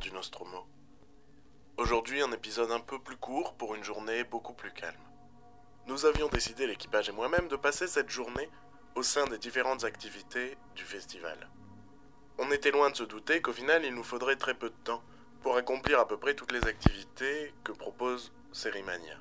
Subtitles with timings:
[0.00, 0.66] du Nostromo.
[1.76, 4.94] Aujourd'hui, un épisode un peu plus court pour une journée beaucoup plus calme.
[5.88, 8.48] Nous avions décidé, l'équipage et moi-même, de passer cette journée
[8.94, 11.48] au sein des différentes activités du festival.
[12.38, 15.02] On était loin de se douter qu'au final, il nous faudrait très peu de temps
[15.42, 19.16] pour accomplir à peu près toutes les activités que propose Sérimania.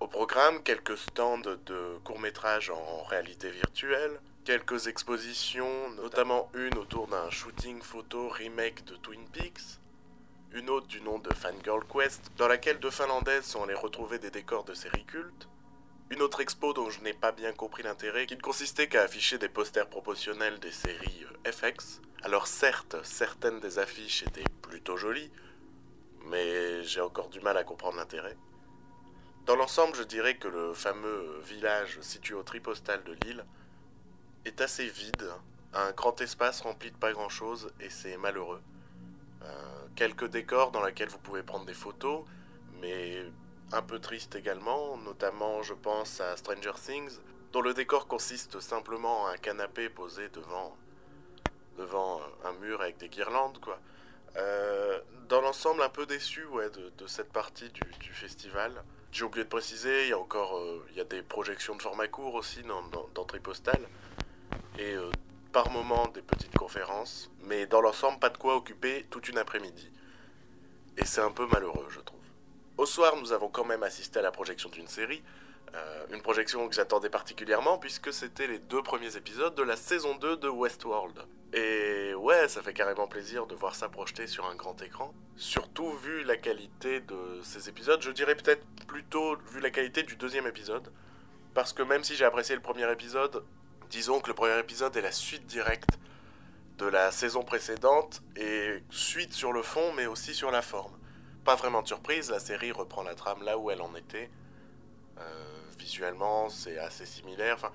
[0.00, 7.30] Au programme, quelques stands de courts-métrages en réalité virtuelle, quelques expositions, notamment une autour d'un
[7.30, 9.78] shooting photo remake de Twin Peaks,
[10.50, 14.32] une autre du nom de Fangirl Quest, dans laquelle deux Finlandaises sont allées retrouver des
[14.32, 15.48] décors de séries cultes,
[16.10, 19.38] une autre expo dont je n'ai pas bien compris l'intérêt, qui ne consistait qu'à afficher
[19.38, 22.00] des posters proportionnels des séries euh, FX.
[22.24, 25.30] Alors certes, certaines des affiches étaient plutôt jolies,
[26.24, 28.36] mais j'ai encore du mal à comprendre l'intérêt.
[29.46, 33.44] Dans l'ensemble, je dirais que le fameux village situé au tripostal de l'île
[34.44, 35.30] est assez vide,
[35.74, 38.60] un grand espace rempli de pas grand-chose et c'est malheureux.
[39.42, 39.46] Euh,
[39.96, 42.24] quelques décors dans lesquels vous pouvez prendre des photos,
[42.80, 43.24] mais
[43.72, 47.18] un peu triste également, notamment je pense à Stranger Things,
[47.52, 50.76] dont le décor consiste simplement en un canapé posé devant,
[51.78, 53.78] devant un mur avec des guirlandes, quoi.
[54.36, 58.72] Euh, dans l'ensemble, un peu déçu ouais, de, cette partie du, festival.
[59.12, 61.82] J'ai oublié de préciser, il y a encore euh, il y a des projections de
[61.82, 62.82] format court aussi dans,
[63.14, 63.80] dans, Tripostal.
[64.80, 65.10] Et euh,
[65.52, 67.30] par moment des petites conférences.
[67.44, 69.90] Mais dans l'ensemble, pas de quoi occuper toute une après-midi.
[70.96, 72.18] Et c'est un peu malheureux, je trouve.
[72.78, 75.22] Au soir, nous avons quand même assisté à la projection d'une série.
[75.74, 80.16] Euh, une projection que j'attendais particulièrement puisque c'était les deux premiers épisodes de la saison
[80.16, 81.26] 2 de Westworld.
[81.52, 85.12] Et ouais, ça fait carrément plaisir de voir ça projeté sur un grand écran.
[85.36, 90.16] Surtout vu la qualité de ces épisodes, je dirais peut-être plutôt vu la qualité du
[90.16, 90.90] deuxième épisode.
[91.52, 93.44] Parce que même si j'ai apprécié le premier épisode,
[93.90, 95.98] disons que le premier épisode est la suite directe
[96.78, 100.96] de la saison précédente et suite sur le fond mais aussi sur la forme.
[101.44, 104.30] Pas vraiment de surprise, la série reprend la trame là où elle en était.
[105.18, 105.44] Euh,
[105.78, 107.72] visuellement, c'est assez similaire.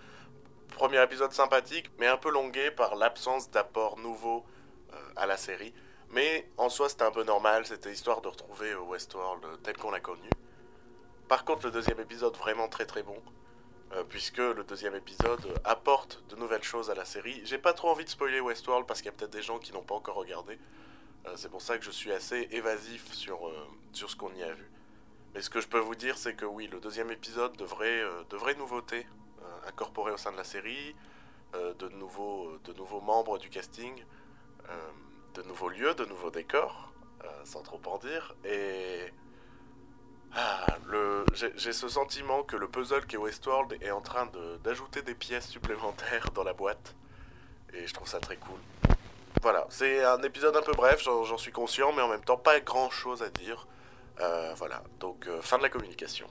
[0.69, 4.45] Premier épisode sympathique, mais un peu longué par l'absence d'apport nouveau
[4.93, 5.73] euh, à la série.
[6.11, 9.91] Mais en soi, c'était un peu normal, c'était histoire de retrouver euh, Westworld tel qu'on
[9.91, 10.29] l'a connu.
[11.27, 13.17] Par contre, le deuxième épisode, vraiment très très bon,
[13.93, 17.41] euh, puisque le deuxième épisode apporte de nouvelles choses à la série.
[17.43, 19.73] J'ai pas trop envie de spoiler Westworld parce qu'il y a peut-être des gens qui
[19.73, 20.57] n'ont pas encore regardé.
[21.35, 23.51] c'est pour ça que je suis assez évasif sur,
[23.93, 24.69] sur ce qu'on y a vu.
[25.35, 28.23] Mais ce que je peux vous dire, c'est que oui, le deuxième épisode devrait, euh,
[28.29, 29.05] de vraies nouveautés
[29.41, 30.95] euh, incorporées au sein de la série,
[31.55, 33.93] euh, de, nouveaux, de nouveaux membres du casting,
[35.33, 36.93] de nouveaux lieux, de nouveaux décors,
[37.43, 38.33] sans trop en dire.
[38.45, 39.11] Et
[41.35, 44.29] j'ai ce sentiment que le puzzle qui est Westworld est en train
[44.63, 46.95] d'ajouter des pièces supplémentaires dans la boîte.
[47.73, 48.59] Et je trouve ça très cool.
[49.41, 52.59] Voilà, c'est un épisode un peu bref, j'en suis conscient, mais en même temps pas
[52.59, 53.67] grand chose à dire.
[54.21, 56.27] Euh, voilà, donc euh, fin de la communication.